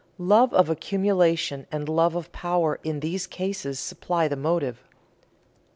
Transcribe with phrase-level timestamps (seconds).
[0.17, 4.81] Love of accumulation and love of power in these cases supply the motive.